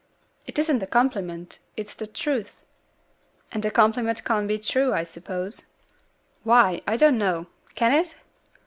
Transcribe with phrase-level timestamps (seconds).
[0.47, 2.59] "It isn't a compliment; it's the truth."
[3.51, 5.65] "And a compliment can't be the truth, I suppose?"
[6.41, 7.45] "Why, I don't know.
[7.75, 8.15] Can it?"